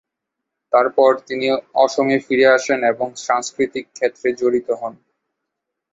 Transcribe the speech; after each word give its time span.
তারপর 0.73 1.11
তিনি 1.27 1.47
অসমে 1.75 2.17
ফিরে 2.25 2.45
আসেন 2.57 2.79
ও 2.95 3.17
সাংস্কৃতিক 3.25 3.85
ক্ষেত্রে 3.95 4.27
জড়িত 4.39 4.67
হন। 4.81 4.93